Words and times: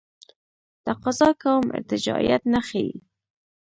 تقاضا 0.87 1.29
کوم 1.41 1.63
ارتجاعیت 1.77 2.43
نه 2.53 2.59
ښیي. 2.67 2.93